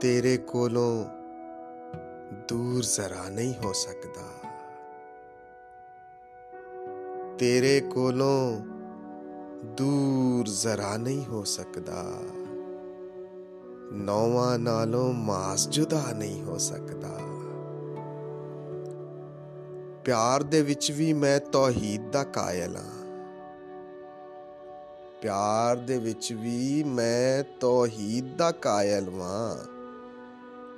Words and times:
ਤੇਰੇ 0.00 0.36
ਕੋਲੋਂ 0.36 1.04
ਦੂਰ 2.48 2.82
ਜ਼ਰਾ 2.82 3.28
ਨਹੀਂ 3.28 3.54
ਹੋ 3.64 3.72
ਸਕਦਾ। 3.72 4.48
ਤੇਰੇ 7.38 7.80
ਕੋਲੋਂ 7.80 8.60
ਦੂਰ 9.64 10.48
ਜ਼ਰਾ 10.48 10.96
ਨਹੀਂ 10.96 11.24
ਹੋ 11.24 11.44
ਸਕਦਾ। 11.44 12.20
ਨੌਵਾਂ 13.92 14.58
ਨਾਲੋਂ 14.58 15.12
ਮਾਸ 15.12 15.68
ਜੁਦਾ 15.68 16.12
ਨਹੀਂ 16.12 16.42
ਹੋ 16.42 16.58
ਸਕਦਾ। 16.58 17.18
ਪਿਆਰ 20.04 20.42
ਦੇ 20.42 20.62
ਵਿੱਚ 20.62 20.92
ਵੀ 20.92 21.12
ਮੈਂ 21.12 21.40
ਤੌਹੀਦ 21.40 22.10
ਦਾ 22.10 22.24
ਕਾਇਲ 22.24 22.76
ਹਾਂ 22.76 22.98
ਪਿਆਰ 25.22 25.76
ਦੇ 25.76 25.98
ਵਿੱਚ 25.98 26.32
ਵੀ 26.32 26.82
ਮੈਂ 26.82 27.44
ਤੌਹੀਦ 27.60 28.36
ਦਾ 28.36 28.50
ਕਾਇਲ 28.50 29.10
ਵਾਂ। 29.10 29.77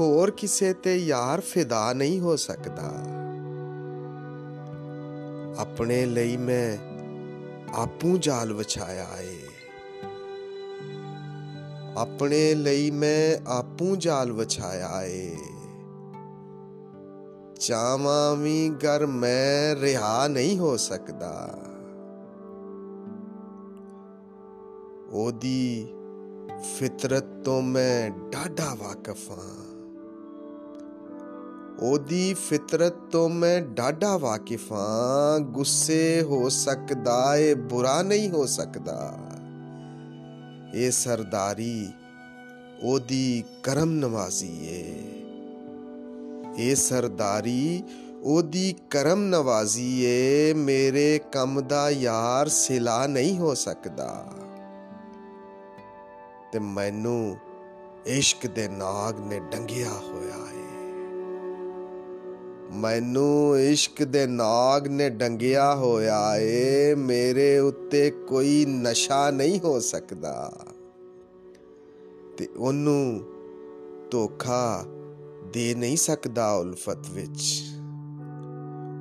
ਹੋਰ 0.00 0.30
ਕਿਸੇ 0.30 0.72
ਤੇ 0.72 0.96
ਯਾਰ 0.96 1.40
ਫਿਦਾ 1.40 1.92
ਨਹੀਂ 1.92 2.20
ਹੋ 2.20 2.36
ਸਕਦਾ। 2.36 2.92
ਆਪਣੇ 5.58 6.06
ਲਈ 6.06 6.36
ਮੈਂ 6.36 6.76
ਆਪੂ 7.74 8.18
ਜਾਲ 8.18 8.52
ਵਿਛਾਇਆ 8.52 9.06
ਏ। 9.20 9.38
ਆਪਣੇ 11.96 12.54
ਲਈ 12.54 12.90
ਮੈਂ 12.90 13.38
ਆਪੂ 13.48 13.96
ਜਾਲ 13.96 14.32
ਵਿਛਾਇਆ 14.32 15.02
ਏ। 15.02 15.36
ਚਾਵਾਂ 17.60 18.36
ਵੀ 18.36 18.68
ਗਰ 18.68 19.06
ਮੈਂ 19.06 19.80
ਰਿਹਾ 19.80 20.28
ਨਹੀਂ 20.28 20.58
ਹੋ 20.58 20.76
ਸਕਦਾ। 20.76 21.58
ਉਹਦੀ 25.10 25.88
ਫਿਤਰਤ 26.78 27.24
ਤੋਂ 27.44 27.62
ਮੈਂ 27.62 28.10
ਡਾਢਾ 28.10 28.74
ਵਾਕਿਫ 28.74 29.30
ਹਾਂ। 29.30 29.73
ਉਹਦੀ 31.84 32.34
ਫਿਤਰਤ 32.34 32.92
ਤੋਂ 32.92 33.28
ਮੈਂ 33.28 33.60
ਡਾਢਾ 33.60 34.16
ਵਾਕਿਫ 34.16 34.72
ਹਾਂ। 34.72 35.40
ਗੁੱਸੇ 35.40 36.22
ਹੋ 36.22 36.48
ਸਕਦਾ 36.48 37.36
ਏ, 37.36 37.54
ਬੁਰਾ 37.54 38.02
ਨਹੀਂ 38.02 38.30
ਹੋ 38.30 38.46
ਸਕਦਾ। 38.46 39.14
ਇਹ 40.74 40.90
ਸਰਦਾਰੀ 40.90 41.88
ਉਹਦੀ 42.82 43.44
ਕਰਮ 43.62 43.90
ਨਵਾਜ਼ੀ 43.90 44.66
ਏ। 44.66 45.02
ਇਹ 46.58 46.76
ਸਰਦਾਰੀ 46.76 47.82
ਉਹਦੀ 48.22 48.74
ਕਰਮ 48.90 49.24
ਨਵਾਜ਼ੀ 49.24 50.04
ਏ। 50.04 50.52
ਮੇਰੇ 50.52 51.20
ਕੰਮ 51.32 51.60
ਦਾ 51.60 51.90
ਯਾਰ 51.90 52.48
ਸਿਲਾ 52.48 53.06
ਨਹੀਂ 53.06 53.38
ਹੋ 53.38 53.54
ਸਕਦਾ। 53.54 54.26
ਤੇ 56.52 56.58
ਮੈਨੂੰ 56.58 57.36
ਇਸ਼ਕ 58.06 58.46
ਦੇ 58.46 58.68
ਨਾਗ 58.68 59.20
ਨੇ 59.20 59.40
ਡੰਗਿਆ 59.40 59.90
ਹੋਇਆ 59.90 60.50
ਏ। 60.50 60.53
ਮੈਨੂੰ 62.74 63.60
ਇਸ਼ਕ 63.60 64.04
ਦੇ 64.04 64.26
ਨਾਗ 64.26 64.86
ਨੇ 64.86 65.10
ਡੰਗਿਆ 65.10 65.74
ਹੋਇਆ 65.74 66.36
ਏ, 66.36 66.94
ਮੇਰੇ 66.94 67.58
ਉੱਤੇ 67.58 68.10
ਕੋਈ 68.10 68.64
ਨਸ਼ਾ 68.64 69.30
ਨਹੀਂ 69.30 69.60
ਹੋ 69.60 69.80
ਸਕਦਾ। 69.80 70.52
ਤੇ 72.38 72.46
ਉਹਨੂੰ 72.56 73.20
ਧੋਖਾ 74.10 74.84
ਦੇ 75.52 75.74
ਨਹੀਂ 75.74 75.96
ਸਕਦਾ 75.96 76.52
ਉਲਫਤ 76.52 77.10
ਵਿੱਚ। 77.10 77.62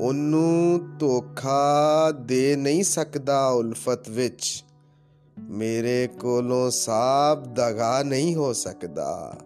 ਉਹਨੂੰ 0.00 0.80
ਧੋਖਾ 0.98 2.10
ਦੇ 2.10 2.56
ਨਹੀਂ 2.56 2.84
ਸਕਦਾ 2.84 3.48
ਉਲਫਤ 3.48 4.08
ਵਿੱਚ। 4.08 4.64
ਮੇਰੇ 5.38 6.08
ਕੋਲੋਂ 6.20 6.70
ਸਾਬ 6.70 7.54
ਦਗਾ 7.54 8.02
ਨਹੀਂ 8.02 8.34
ਹੋ 8.34 8.52
ਸਕਦਾ। 8.52 9.36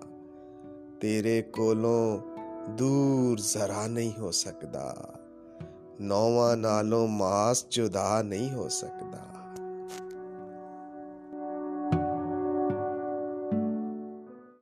ਤੇਰੇ 1.01 1.43
ਕੋਲੋਂ 1.43 2.21
ਦੂਰ 2.69 3.41
ਜ਼ਰਾ 3.41 3.87
ਨਹੀਂ 3.87 4.13
ਹੋ 4.19 4.31
ਸਕਦਾ। 4.31 4.97
ਨੌਵਾਂ 6.01 6.57
ਨਾਲੋਂ 6.57 7.09
ਮਾਸ 7.09 7.67
ਜੁਦਾ 7.71 8.23
ਨਹੀਂ 8.23 8.51
ਹੋ 8.51 8.69
ਸਕਦਾ। 8.69 9.38